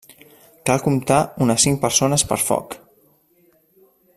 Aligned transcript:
Cal 0.69 0.81
comptar 0.87 1.19
unes 1.45 1.67
cinc 1.67 1.81
persones 1.83 2.25
per 2.31 2.39
foc. 2.47 2.77